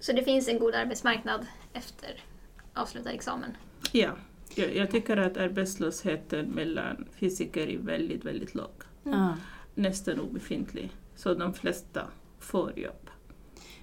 Så 0.00 0.12
det 0.12 0.22
finns 0.22 0.48
en 0.48 0.58
god 0.58 0.74
arbetsmarknad 0.74 1.46
efter 1.72 2.24
avslutad 2.74 3.10
examen. 3.10 3.50
Ja, 3.92 4.16
jag, 4.54 4.76
jag 4.76 4.90
tycker 4.90 5.16
att 5.16 5.36
arbetslösheten 5.36 6.46
mellan 6.46 7.04
fysiker 7.12 7.68
är 7.68 7.78
väldigt, 7.78 8.24
väldigt 8.24 8.54
låg. 8.54 8.70
Ja. 9.02 9.36
Nästan 9.74 10.20
obefintlig. 10.20 10.90
Så 11.16 11.34
de 11.34 11.54
flesta 11.54 12.06
får 12.38 12.78
jobb. 12.78 13.10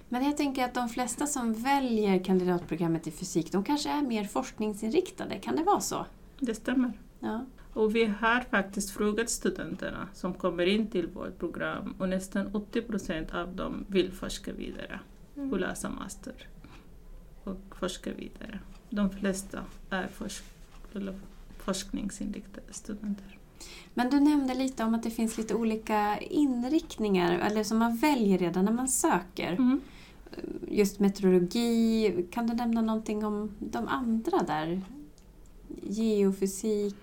Men 0.08 0.24
jag 0.24 0.36
tänker 0.36 0.64
att 0.64 0.74
de 0.74 0.88
flesta 0.88 1.26
som 1.26 1.54
väljer 1.54 2.24
kandidatprogrammet 2.24 3.06
i 3.06 3.10
fysik, 3.10 3.52
de 3.52 3.64
kanske 3.64 3.90
är 3.90 4.02
mer 4.02 4.24
forskningsinriktade. 4.24 5.38
Kan 5.38 5.56
det 5.56 5.62
vara 5.62 5.80
så? 5.80 6.06
Det 6.38 6.54
stämmer. 6.54 6.92
Ja. 7.20 7.44
Och 7.74 7.96
vi 7.96 8.04
har 8.04 8.40
faktiskt 8.40 8.90
frågat 8.90 9.30
studenterna 9.30 10.08
som 10.14 10.34
kommer 10.34 10.66
in 10.66 10.90
till 10.90 11.06
vårt 11.06 11.38
program 11.38 11.94
och 11.98 12.08
nästan 12.08 12.54
80 12.54 12.82
procent 12.82 13.34
av 13.34 13.56
dem 13.56 13.84
vill 13.88 14.12
forska 14.12 14.52
vidare 14.52 15.00
och 15.34 15.60
läsa 15.60 15.90
master 15.90 16.34
och 17.44 17.76
forska 17.78 18.12
vidare. 18.12 18.60
De 18.90 19.10
flesta 19.10 19.64
är 19.90 20.08
forsk 20.08 20.44
eller 20.96 21.18
forskningsinriktade 21.58 22.72
studenter. 22.72 23.38
Men 23.94 24.10
du 24.10 24.20
nämnde 24.20 24.54
lite 24.54 24.84
om 24.84 24.94
att 24.94 25.02
det 25.02 25.10
finns 25.10 25.38
lite 25.38 25.54
olika 25.54 26.18
inriktningar, 26.18 27.38
eller 27.38 27.64
som 27.64 27.78
man 27.78 27.96
väljer 27.96 28.38
redan 28.38 28.64
när 28.64 28.72
man 28.72 28.88
söker. 28.88 29.52
Mm. 29.52 29.80
Just 30.68 31.00
meteorologi, 31.00 32.26
kan 32.30 32.46
du 32.46 32.54
nämna 32.54 32.82
någonting 32.82 33.24
om 33.24 33.50
de 33.58 33.88
andra 33.88 34.38
där? 34.42 34.82
Geofysik? 35.82 36.96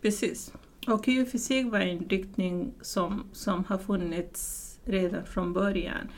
Precis. 0.00 0.52
Och 0.86 1.08
geofysik 1.08 1.72
var 1.72 1.80
en 1.80 1.98
riktning 1.98 2.72
som, 2.80 3.24
som 3.32 3.64
har 3.64 3.78
funnits 3.78 4.66
redan 4.84 5.24
från 5.26 5.52
början, 5.52 6.08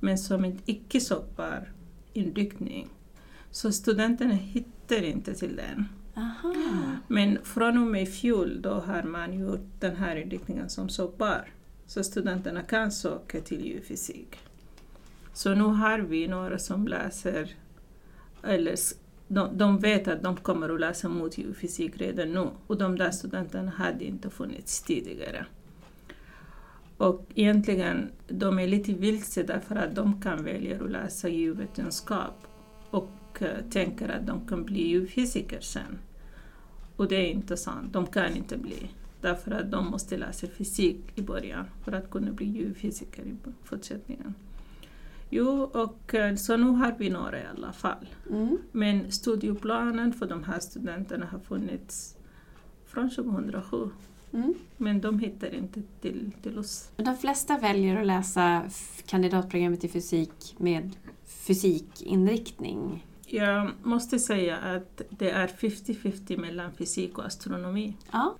men 0.00 0.18
som 0.18 0.44
en 0.44 0.58
icke 0.64 1.00
sökbar 1.00 1.72
inriktning. 2.12 2.88
Så 3.50 3.72
studenterna 3.72 4.34
hittar 4.34 5.02
inte 5.02 5.34
till 5.34 5.56
den. 5.56 5.84
Aha. 6.18 6.54
Men 7.08 7.38
från 7.44 7.78
och 7.78 7.86
med 7.86 8.02
i 8.02 8.06
fjol 8.06 8.62
då 8.62 8.70
har 8.70 9.02
man 9.02 9.38
gjort 9.38 9.66
den 9.80 9.96
här 9.96 10.16
inriktningen 10.16 10.68
som 10.68 10.88
soppar. 10.88 11.50
Så 11.86 12.04
studenterna 12.04 12.62
kan 12.62 12.92
söka 12.92 13.40
till 13.40 13.66
geofysik. 13.66 14.36
Så 15.32 15.54
nu 15.54 15.64
har 15.64 15.98
vi 15.98 16.28
några 16.28 16.58
som 16.58 16.88
läser, 16.88 17.54
eller 18.42 18.74
de, 19.28 19.58
de 19.58 19.78
vet 19.78 20.08
att 20.08 20.22
de 20.22 20.36
kommer 20.36 20.68
att 20.68 20.80
läsa 20.80 21.08
mot 21.08 21.38
geofysik 21.38 21.96
redan 21.96 22.32
nu 22.32 22.48
och 22.66 22.78
de 22.78 22.98
där 22.98 23.10
studenterna 23.10 23.70
hade 23.70 24.04
inte 24.04 24.30
funnits 24.30 24.82
tidigare. 24.82 25.46
Och 26.96 27.26
egentligen, 27.34 28.10
de 28.28 28.58
är 28.58 28.66
lite 28.66 28.92
vilse 28.92 29.42
därför 29.42 29.76
att 29.76 29.94
de 29.94 30.22
kan 30.22 30.44
välja 30.44 30.82
att 30.84 30.90
läsa 30.90 31.28
geovetenskap 31.28 32.46
och 32.90 33.10
eh, 33.38 33.70
tänker 33.70 34.08
att 34.08 34.26
de 34.26 34.46
kan 34.48 34.64
bli 34.64 34.88
geofysiker 34.88 35.60
sen. 35.60 35.98
Och 36.98 37.08
det 37.08 37.16
är 37.16 37.30
inte 37.30 37.56
sant, 37.56 37.92
de 37.92 38.06
kan 38.06 38.36
inte 38.36 38.56
bli. 38.56 38.90
Därför 39.20 39.50
att 39.50 39.70
de 39.70 39.90
måste 39.90 40.16
läsa 40.16 40.46
fysik 40.46 41.00
i 41.14 41.22
början 41.22 41.64
för 41.84 41.92
att 41.92 42.10
kunna 42.10 42.32
bli 42.32 42.46
geofysiker 42.46 43.22
i 43.22 43.36
fortsättningen. 43.64 44.34
Jo, 45.30 45.62
och 45.62 46.14
eh, 46.14 46.34
så 46.34 46.56
nu 46.56 46.64
har 46.64 46.94
vi 46.98 47.10
några 47.10 47.38
i 47.38 47.46
alla 47.56 47.72
fall. 47.72 48.06
Mm. 48.30 48.58
Men 48.72 49.12
studieplanen 49.12 50.12
för 50.12 50.26
de 50.26 50.44
här 50.44 50.60
studenterna 50.60 51.26
har 51.26 51.38
funnits 51.38 52.16
från 52.86 53.10
2007. 53.10 53.90
Mm. 54.32 54.54
Men 54.76 55.00
de 55.00 55.18
hittar 55.18 55.54
inte 55.54 55.82
till, 56.00 56.32
till 56.42 56.58
oss. 56.58 56.90
De 56.96 57.16
flesta 57.16 57.58
väljer 57.58 58.00
att 58.00 58.06
läsa 58.06 58.62
kandidatprogrammet 59.06 59.84
i 59.84 59.88
fysik 59.88 60.54
med 60.58 60.96
fysikinriktning. 61.24 63.06
Jag 63.30 63.70
måste 63.82 64.18
säga 64.18 64.56
att 64.56 65.02
det 65.10 65.30
är 65.30 65.46
50-50 65.48 66.38
mellan 66.38 66.72
fysik 66.72 67.18
och 67.18 67.26
astronomi. 67.26 67.96
Ja. 68.12 68.34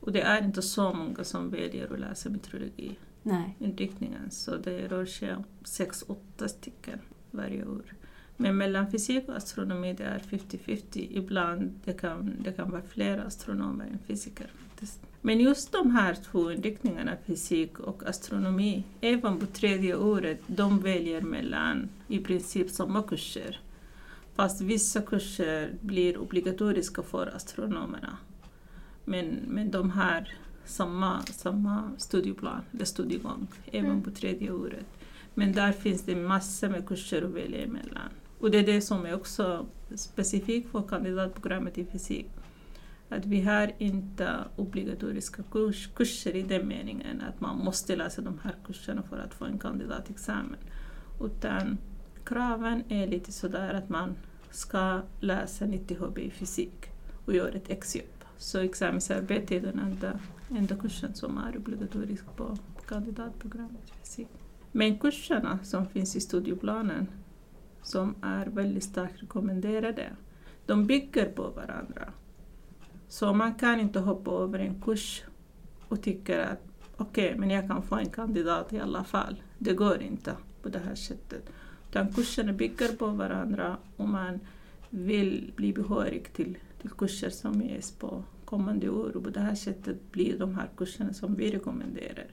Och 0.00 0.12
det 0.12 0.20
är 0.20 0.44
inte 0.44 0.62
så 0.62 0.92
många 0.92 1.24
som 1.24 1.50
väljer 1.50 1.92
att 1.92 2.00
läsa 2.00 2.30
meteorologi. 2.30 2.98
Nej. 3.22 3.56
inriktningen 3.58 4.30
så 4.30 4.56
det 4.56 4.88
rör 4.88 5.06
sig 5.06 5.34
om 5.34 5.44
6-8 5.64 6.46
stycken 6.46 6.98
varje 7.30 7.64
år. 7.64 7.94
Men 8.36 8.56
mellan 8.56 8.90
fysik 8.90 9.28
och 9.28 9.36
astronomi 9.36 9.92
det 9.92 10.04
är 10.04 10.18
50-50. 10.18 11.06
Ibland 11.10 11.80
det 11.84 11.92
kan 11.92 12.36
det 12.44 12.52
kan 12.52 12.70
vara 12.70 12.82
fler 12.82 13.18
astronomer 13.18 13.84
än 13.84 13.98
fysiker. 14.06 14.50
Men 15.20 15.40
just 15.40 15.72
de 15.72 15.90
här 15.90 16.14
två 16.14 16.52
inriktningarna, 16.52 17.16
fysik 17.26 17.78
och 17.78 18.06
astronomi, 18.06 18.84
även 19.00 19.38
på 19.38 19.46
tredje 19.46 19.96
året, 19.96 20.40
de 20.46 20.80
väljer 20.80 21.20
mellan 21.20 21.88
i 22.08 22.18
princip 22.18 22.70
samma 22.70 23.02
kurser. 23.02 23.60
Fast 24.36 24.60
vissa 24.60 25.02
kurser 25.02 25.74
blir 25.80 26.18
obligatoriska 26.18 27.02
för 27.02 27.26
astronomerna. 27.36 28.18
Men, 29.04 29.26
men 29.46 29.70
de 29.70 29.90
har 29.90 30.28
samma, 30.64 31.22
samma 31.22 31.90
studieplan, 31.98 32.60
eller 32.72 32.84
studiegång, 32.84 33.46
även 33.72 33.90
Mm. 33.90 34.02
på 34.02 34.10
tredje 34.10 34.50
året. 34.50 34.86
Men 35.34 35.52
där 35.52 35.72
finns 35.72 36.02
det 36.02 36.16
massor 36.16 36.68
med 36.68 36.86
kurser 36.88 37.22
att 37.22 37.30
välja 37.30 37.62
emellan. 37.64 38.08
Och 38.38 38.50
det 38.50 38.58
är 38.58 38.66
det 38.66 38.80
som 38.80 39.06
är 39.06 39.14
också 39.14 39.66
specifikt 39.94 40.70
för 40.70 40.82
kandidatprogrammet 40.82 41.78
i 41.78 41.84
fysik. 41.84 42.30
Att 43.08 43.26
vi 43.26 43.40
har 43.40 43.72
inte 43.78 44.34
obligatoriska 44.56 45.42
kurs, 45.42 45.88
kurser 45.94 46.36
i 46.36 46.42
den 46.42 46.68
meningen 46.68 47.22
att 47.28 47.40
man 47.40 47.58
måste 47.58 47.96
läsa 47.96 48.22
de 48.22 48.38
här 48.42 48.54
kurserna 48.66 49.02
för 49.02 49.18
att 49.18 49.34
få 49.34 49.44
en 49.44 49.58
kandidatexamen. 49.58 50.58
Utan 51.20 51.78
kraven 52.24 52.82
är 52.88 53.06
lite 53.06 53.32
sådär 53.32 53.74
att 53.74 53.88
man 53.88 54.16
ska 54.50 55.00
läsa 55.20 55.66
90 55.66 55.96
HB 55.96 56.18
i 56.18 56.30
fysik 56.30 56.90
och 57.24 57.34
göra 57.34 57.52
ett 57.52 57.70
exjobb. 57.70 58.24
Så 58.38 58.58
examensarbete 58.58 59.56
är 59.56 59.60
den 59.60 59.78
enda, 59.78 60.18
enda 60.50 60.76
kursen 60.76 61.14
som 61.14 61.38
är 61.38 61.56
obligatorisk 61.56 62.24
på 62.36 62.56
kandidatprogrammet 62.88 63.88
i 63.88 63.98
fysik. 64.00 64.28
Men 64.72 64.98
kurserna 64.98 65.58
som 65.62 65.86
finns 65.86 66.16
i 66.16 66.20
studieplanen, 66.20 67.06
som 67.82 68.14
är 68.22 68.46
väldigt 68.46 68.84
starkt 68.84 69.22
rekommenderade, 69.22 70.16
de 70.66 70.86
bygger 70.86 71.26
på 71.26 71.42
varandra. 71.42 72.12
Så 73.08 73.32
man 73.32 73.54
kan 73.54 73.80
inte 73.80 74.00
hoppa 74.00 74.30
över 74.30 74.58
en 74.58 74.82
kurs 74.82 75.24
och 75.88 76.02
tycka 76.02 76.44
att 76.44 76.62
okej, 76.96 77.34
men 77.38 77.50
jag 77.50 77.68
kan 77.68 77.82
få 77.82 77.94
en 77.94 78.10
kandidat 78.10 78.72
i 78.72 78.80
alla 78.80 79.04
fall. 79.04 79.42
Det 79.58 79.74
går 79.74 80.02
inte 80.02 80.36
på 80.62 80.68
det 80.68 80.78
här 80.78 80.94
sättet. 80.94 81.50
Utan 81.94 82.12
kurserna 82.12 82.52
bygger 82.52 82.88
på 82.88 83.06
varandra 83.06 83.76
och 83.96 84.08
man 84.08 84.40
vill 84.90 85.52
bli 85.56 85.72
behörig 85.72 86.32
till, 86.32 86.58
till 86.80 86.90
kurser 86.90 87.30
som 87.30 87.62
ges 87.62 87.90
på 87.92 88.22
kommande 88.44 88.88
år. 88.88 89.16
Och 89.16 89.24
på 89.24 89.30
det 89.30 89.40
här 89.40 89.54
sättet 89.54 90.12
blir 90.12 90.38
de 90.38 90.54
här 90.54 90.68
kurserna 90.76 91.12
som 91.12 91.34
vi 91.34 91.50
rekommenderar 91.50 92.26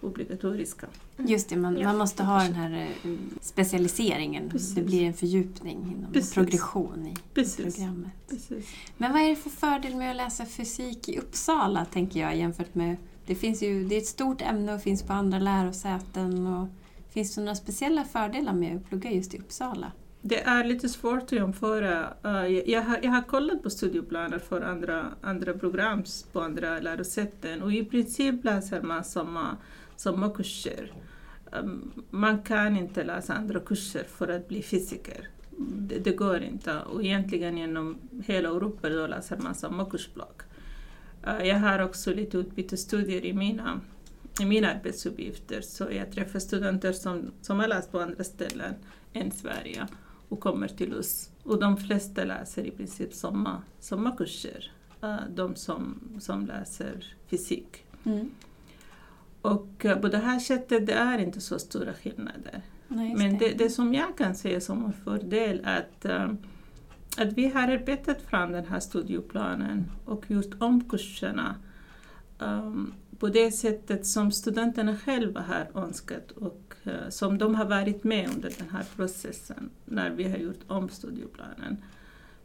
obligatoriska. 0.00 0.86
Just 1.16 1.48
det, 1.48 1.56
man, 1.56 1.76
Ja. 1.78 1.84
man 1.88 1.98
måste 1.98 2.22
ha 2.24 2.42
den 2.42 2.54
här 2.54 2.88
eh, 3.04 3.10
specialiseringen. 3.40 4.50
Precis. 4.50 4.74
Det 4.74 4.82
blir 4.82 5.02
en 5.02 5.14
fördjupning 5.14 5.96
inom 5.98 6.12
Precis. 6.12 6.34
progression 6.34 7.06
i 7.06 7.16
Precis. 7.34 7.76
programmet. 7.76 8.12
Precis. 8.28 8.66
Men 8.96 9.12
vad 9.12 9.22
är 9.22 9.28
det 9.28 9.36
för 9.36 9.50
fördel 9.50 9.96
med 9.96 10.10
att 10.10 10.16
läsa 10.16 10.46
fysik 10.46 11.08
i 11.08 11.18
Uppsala, 11.18 11.84
tänker 11.84 12.20
jag, 12.20 12.36
jämfört 12.36 12.74
med... 12.74 12.96
Det, 13.26 13.34
finns 13.34 13.62
ju, 13.62 13.84
det 13.84 13.94
är 13.94 13.98
ett 14.00 14.06
stort 14.06 14.42
ämne 14.42 14.74
och 14.74 14.80
finns 14.82 15.02
på 15.02 15.12
andra 15.12 15.38
lärosäten. 15.38 16.46
Och 16.46 16.68
finns 17.10 17.34
det 17.34 17.40
några 17.40 17.54
speciella 17.54 18.04
fördelar 18.04 18.52
med 18.52 18.76
att 18.76 18.88
plugga 18.88 19.10
just 19.10 19.34
i 19.34 19.38
Uppsala? 19.38 19.92
Det 20.22 20.40
är 20.42 20.64
lite 20.64 20.88
svårt 20.88 21.22
att 21.22 21.32
jämföra. 21.32 22.14
Eh, 22.24 22.46
jag, 22.46 22.82
har, 22.82 22.98
jag 23.02 23.10
har 23.10 23.22
kollat 23.22 23.62
på 23.62 23.70
studieplaner 23.70 24.38
för 24.38 24.60
andra, 24.60 25.06
andra 25.20 25.54
program 25.54 26.04
på 26.32 26.40
andra 26.40 26.78
lärosäten 26.80 27.62
och 27.62 27.72
i 27.72 27.84
princip 27.84 28.44
läser 28.44 28.82
man 28.82 29.04
samma, 29.04 29.56
samma 29.96 30.30
kurser. 30.30 30.92
Ehm, 31.52 31.92
man 32.10 32.42
kan 32.42 32.76
inte 32.76 33.04
läsa 33.04 33.34
andra 33.34 33.60
kurser 33.60 34.04
för 34.04 34.28
att 34.28 34.48
bli 34.48 34.62
fysiker. 34.62 35.28
Det, 35.58 35.98
det 35.98 36.12
går 36.12 36.42
inte. 36.42 36.78
Och 36.78 37.04
egentligen 37.04 37.58
genom 37.58 37.98
hela 38.26 38.48
Europa 38.48 38.88
då 38.88 39.06
läser 39.06 39.36
man 39.36 39.54
samma 39.54 39.84
kursblock. 39.90 40.42
Eh, 41.26 41.48
jag 41.48 41.58
har 41.58 41.78
också 41.78 42.14
lite 42.14 42.38
utbytesstudier 42.38 43.24
i 43.24 43.32
mina, 43.32 43.80
i 44.40 44.44
mina 44.44 44.70
arbetsuppgifter, 44.70 45.60
så 45.60 45.88
jag 45.90 46.12
träffar 46.12 46.38
studenter 46.38 46.92
som, 46.92 47.30
som 47.42 47.60
har 47.60 47.68
läst 47.68 47.92
på 47.92 48.00
andra 48.00 48.24
ställen 48.24 48.74
än 49.12 49.30
Sverige 49.30 49.86
och 50.28 50.40
kommer 50.40 50.68
till 50.68 50.94
oss. 50.94 51.30
Och 51.42 51.60
de 51.60 51.76
flesta 51.76 52.24
läser 52.24 52.64
i 52.64 52.70
princip 52.70 53.14
samma, 53.14 53.62
samma 53.78 54.16
kurser, 54.16 54.72
eh, 55.02 55.16
de 55.34 55.56
som, 55.56 56.00
som 56.20 56.46
läser 56.46 57.14
fysik. 57.26 57.84
Mm. 58.04 58.30
Och 59.42 59.84
eh, 59.84 59.98
på 59.98 60.08
det 60.08 60.18
här 60.18 60.38
sättet 60.38 60.86
det 60.86 60.92
är 60.92 61.18
inte 61.18 61.40
så 61.40 61.58
stora 61.58 61.94
skillnader. 61.94 62.62
Nej, 62.88 63.14
Men 63.14 63.38
det, 63.38 63.48
det 63.48 63.70
som 63.70 63.94
jag 63.94 64.18
kan 64.18 64.34
se 64.34 64.60
som 64.60 64.84
en 64.84 64.92
fördel 64.92 65.60
är 65.64 65.78
att, 65.78 66.04
eh, 66.04 66.30
att 67.16 67.32
vi 67.32 67.48
har 67.48 67.62
arbetat 67.62 68.22
fram 68.22 68.52
den 68.52 68.66
här 68.66 68.80
studieplanen 68.80 69.90
och 70.04 70.30
gjort 70.30 70.54
om 70.58 70.84
kurserna 70.88 71.56
um, 72.38 72.94
på 73.20 73.28
det 73.28 73.52
sättet 73.52 74.06
som 74.06 74.32
studenterna 74.32 74.96
själva 74.96 75.40
har 75.40 75.82
önskat 75.82 76.30
och 76.30 76.74
eh, 76.84 77.08
som 77.08 77.38
de 77.38 77.54
har 77.54 77.64
varit 77.64 78.04
med 78.04 78.30
under 78.34 78.52
den 78.58 78.68
här 78.68 78.84
processen 78.96 79.70
när 79.84 80.10
vi 80.10 80.24
har 80.28 80.36
gjort 80.36 80.60
om 80.66 80.88
studieplanen. 80.88 81.84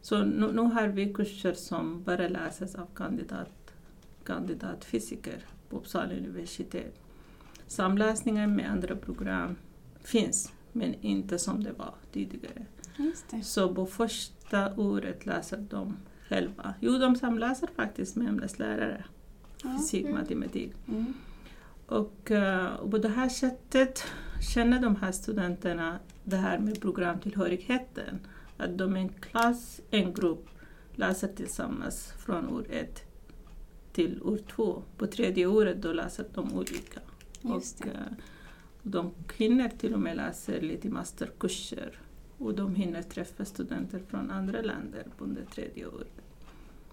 Så 0.00 0.24
nu, 0.24 0.52
nu 0.52 0.62
har 0.62 0.88
vi 0.88 1.12
kurser 1.12 1.52
som 1.52 2.02
bara 2.02 2.28
läses 2.28 2.74
av 2.74 2.86
kandidat, 2.94 3.74
kandidatfysiker 4.24 5.44
på 5.68 5.76
Uppsala 5.76 6.14
universitet. 6.14 6.94
Samläsningen 7.66 8.56
med 8.56 8.70
andra 8.70 8.96
program 8.96 9.56
finns, 10.00 10.52
men 10.72 10.94
inte 10.94 11.38
som 11.38 11.64
det 11.64 11.72
var 11.72 11.94
tidigare. 12.12 12.66
Så 13.42 13.74
på 13.74 13.86
första 13.86 14.74
året 14.76 15.26
läser 15.26 15.66
de 15.70 15.96
själva. 16.28 16.74
Jo, 16.80 16.98
de 16.98 17.16
samläser 17.16 17.68
faktiskt 17.76 18.16
med 18.16 18.28
ämneslärare. 18.28 19.04
Fysik, 19.62 20.04
Mm. 20.04 20.14
matematik. 20.18 20.72
Mm. 20.88 21.14
Och, 21.86 22.30
eh, 22.30 22.74
och 22.74 22.90
på 22.90 22.98
det 22.98 23.08
här 23.08 23.28
sättet 23.28 24.04
känner 24.54 24.80
de 24.80 24.96
här 24.96 25.12
studenterna 25.12 25.98
det 26.24 26.36
här 26.36 26.58
med 26.58 26.80
programtillhörigheten. 26.80 28.20
Att 28.56 28.78
de 28.78 28.96
är 28.96 29.00
en 29.00 29.08
klass, 29.08 29.80
en 29.90 30.14
grupp, 30.14 30.48
läser 30.94 31.28
tillsammans 31.28 32.12
från 32.18 32.48
år 32.48 32.66
ett 32.70 33.02
till 33.92 34.22
år 34.22 34.38
två. 34.56 34.82
På 34.96 35.06
tredje 35.06 35.46
året 35.46 35.82
då 35.82 35.92
läser 35.92 36.26
de 36.34 36.54
olika. 36.54 37.00
Just 37.42 37.80
Och, 37.80 37.86
det. 37.86 37.92
eh, 37.92 38.16
de 38.82 39.14
hinner 39.36 39.68
till 39.68 39.94
och 39.94 40.00
med 40.00 40.16
läsa 40.16 40.52
lite 40.52 40.88
masterkurser 40.88 41.98
och 42.38 42.54
de 42.54 42.74
hinner 42.74 43.02
träffa 43.02 43.44
studenter 43.44 43.98
från 44.08 44.30
andra 44.30 44.60
länder 44.62 45.06
under 45.18 45.44
tredje 45.44 45.86
året. 45.86 46.15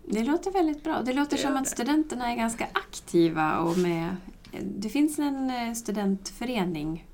Det 0.06 0.24
låter 0.24 0.52
väldigt 0.52 0.84
bra. 0.84 1.02
Det 1.02 1.14
låter 1.14 1.38
Det 1.38 1.42
som 1.44 1.56
att 1.56 1.64
det. 1.64 1.70
studenterna 1.70 2.32
är 2.32 2.36
ganska 2.36 2.68
aktiva 2.74 3.60
och 3.60 3.78
med... 3.78 4.16
Det 4.62 4.90
finns 4.90 5.20
en 5.20 5.50
eh, 5.50 5.74
studentförening 5.74 7.08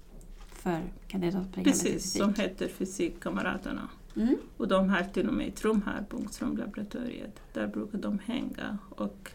för 0.51 0.81
kandidatprogrammet 1.07 1.67
i 1.67 1.71
Precis, 1.71 1.93
fysik. 2.03 2.21
som 2.21 2.33
heter 2.33 2.67
Fysikkamraterna. 2.67 3.89
Mm. 4.15 4.35
Och 4.57 4.67
de 4.67 4.89
har 4.89 5.03
till 5.03 5.27
och 5.27 5.33
med 5.33 5.47
ett 5.47 5.65
rum 5.65 5.81
här 5.85 6.01
på 6.09 6.17
Ångströmlaboratoriet. 6.17 7.41
Där 7.53 7.67
brukar 7.67 7.97
de 7.97 8.19
hänga 8.19 8.77
och 8.89 9.31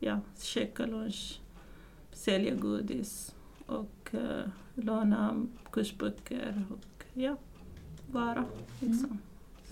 ja, 0.00 0.20
käka 0.38 0.86
lunch, 0.86 1.40
sälja 2.12 2.54
godis 2.54 3.34
och 3.66 4.10
uh, 4.14 4.20
låna 4.74 5.46
kursböcker 5.72 6.64
och 6.70 7.04
ja, 7.14 7.36
vara 8.12 8.44
liksom. 8.80 9.18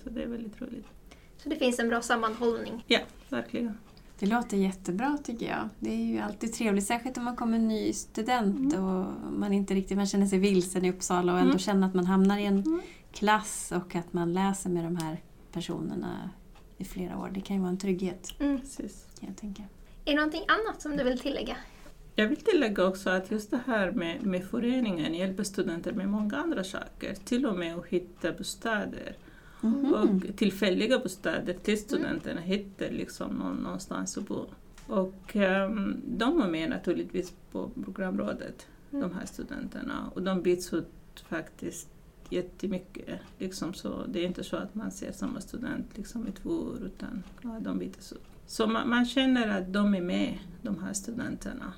Så 0.03 0.11
det 0.11 0.23
är 0.23 0.29
väldigt 0.29 0.61
roligt. 0.63 0.87
Så 1.45 1.51
det 1.51 1.57
finns 1.57 1.79
en 1.79 1.89
bra 1.89 2.03
sammanhållning. 2.03 2.85
Ja, 2.87 2.99
verkligen. 3.31 3.79
Det 4.19 4.27
låter 4.27 4.57
jättebra 4.57 5.19
tycker 5.25 5.47
jag. 5.47 5.69
Det 5.79 5.91
är 5.91 6.05
ju 6.05 6.19
alltid 6.19 6.53
trevligt, 6.55 6.87
särskilt 6.87 7.19
om 7.19 7.25
man 7.25 7.37
kommer 7.37 7.59
ny 7.59 7.93
student 7.93 8.75
och 8.75 9.05
man 9.39 9.53
inte 9.53 9.75
riktigt 9.75 9.97
man 9.97 10.07
känner 10.07 10.27
sig 10.27 10.39
vilsen 10.39 10.85
i 10.85 10.91
Uppsala 10.91 11.33
och 11.33 11.39
ändå 11.39 11.51
Mm. 11.51 11.59
känner 11.59 11.87
att 11.87 11.95
man 11.95 12.07
hamnar 12.07 12.39
i 12.39 12.45
en 12.45 12.59
Mm. 12.63 12.83
klass 13.13 13.73
och 13.77 13.95
att 13.97 14.13
man 14.13 14.33
läser 14.35 14.71
med 14.71 14.85
de 14.85 14.97
här 14.97 15.21
personerna 15.53 16.31
i 16.79 16.85
flera 16.85 17.19
år. 17.19 17.31
Det 17.35 17.41
kan 17.41 17.57
ju 17.57 17.61
vara 17.63 17.71
en 17.71 17.79
trygghet 17.79 18.29
Mm. 18.41 18.61
Precis. 18.61 19.07
kan 19.21 19.29
jag 19.29 19.37
tänka. 19.37 19.63
Är 20.05 20.11
det 20.11 20.17
någonting 20.17 20.45
annat 20.49 20.83
som 20.83 20.97
du 20.97 21.05
vill 21.05 21.19
tillägga? 21.19 21.57
Jag 22.17 22.29
vill 22.29 22.37
tillägga 22.41 22.87
också 22.87 23.11
att 23.11 23.31
just 23.31 23.51
det 23.51 23.61
här 23.67 23.91
med, 23.93 24.23
med 24.27 24.45
föreningen 24.45 25.15
hjälper 25.15 25.43
studenter 25.45 25.93
med 25.93 26.09
många 26.09 26.37
andra 26.37 26.65
saker, 26.65 27.15
till 27.25 27.47
och 27.47 27.55
med 27.57 27.77
att 27.79 27.87
hitta 27.87 28.33
bostäder. 28.33 29.17
Mhm. 29.65 29.95
och 29.95 30.37
tillfälliga 30.37 30.99
bostäder 30.99 31.55
till 31.63 31.79
studenterna 31.79 32.41
hittar 32.41 32.91
liksom 32.91 33.31
någon, 33.35 33.57
någonstans 33.57 34.19
att 34.19 34.29
bo. 34.29 34.47
Och 34.87 35.37
ehm, 35.37 35.97
de 36.07 36.41
är 36.43 36.49
med 36.51 36.71
naturligtvis 36.71 37.33
på 37.53 37.71
programrådet, 37.85 38.67
Mm. 38.93 39.09
de 39.09 39.15
här 39.19 39.27
studenterna. 39.27 40.11
Och 40.15 40.23
de 40.23 40.43
byts 40.43 40.73
ut 40.73 40.89
faktiskt 41.29 41.89
jättemycket. 42.31 43.21
Liksom 43.39 43.75
så, 43.75 44.07
det 44.09 44.21
är 44.21 44.27
inte 44.27 44.45
så 44.45 44.57
att 44.57 44.75
man 44.75 44.91
ser 44.91 45.13
samma 45.13 45.41
student 45.41 45.87
liksom 45.97 46.29
i 46.29 46.33
två 46.33 46.51
år, 46.51 46.79
utan 46.87 47.23
ja, 47.43 47.59
de 47.61 47.79
byts 47.79 48.13
ut. 48.13 48.23
Så 48.47 48.67
man, 48.67 48.89
man 48.89 49.05
känner 49.07 49.59
att 49.61 49.73
de 49.73 49.95
är 49.95 50.01
med, 50.01 50.39
de 50.63 50.79
här 50.83 50.93
studenterna, 50.93 51.73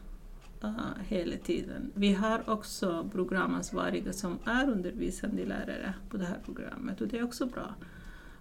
uh, 0.65 0.71
hela 1.09 1.37
tiden. 1.37 1.93
Vi 1.95 2.13
har 2.13 2.51
också 2.51 3.09
programansvariga 3.13 4.13
som 4.13 4.39
är 4.45 4.71
undervisande 4.71 5.45
lärare 5.45 5.95
på 6.11 6.17
det 6.17 6.25
här 6.25 6.39
programmet 6.45 7.01
och 7.01 7.09
det 7.09 7.19
är 7.19 7.25
också 7.25 7.47
bra. 7.47 7.75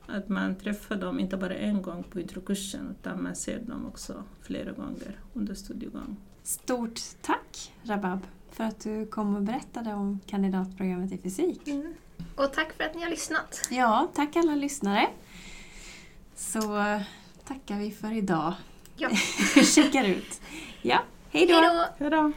Att 0.07 0.29
man 0.29 0.55
träffar 0.55 0.95
dem 0.95 1.19
inte 1.19 1.37
bara 1.37 1.55
en 1.55 1.81
gång 1.81 2.03
på 2.03 2.19
introkursen 2.19 2.95
utan 2.99 3.23
man 3.23 3.35
ser 3.35 3.59
dem 3.59 3.85
också 3.85 4.23
flera 4.41 4.71
gånger 4.71 5.19
under 5.33 5.53
studiegång. 5.53 6.17
Stort 6.43 6.99
tack 7.21 7.73
Rabab 7.83 8.19
för 8.51 8.63
att 8.63 8.79
du 8.79 9.05
kom 9.05 9.35
och 9.35 9.41
berättade 9.41 9.93
om 9.93 10.19
kandidatprogrammet 10.25 11.11
i 11.11 11.17
fysik. 11.17 11.67
Mm. 11.67 11.93
Och 12.35 12.53
tack 12.53 12.73
för 12.73 12.83
att 12.83 12.95
ni 12.95 13.03
har 13.03 13.09
lyssnat. 13.09 13.67
Ja, 13.71 14.11
tack 14.13 14.35
alla 14.35 14.55
lyssnare. 14.55 15.07
Så 16.35 16.59
tackar 17.43 17.79
vi 17.79 17.91
för 17.91 18.11
idag. 18.11 18.53
Ja. 18.95 19.09
Checkar 19.63 20.03
ut. 20.03 20.41
Ja, 20.81 21.03
hej 21.35 22.09
då! 22.09 22.31